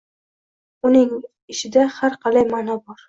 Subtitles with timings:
[0.89, 1.13] Uning
[1.55, 2.99] ishida, har qalay, ma’no bor.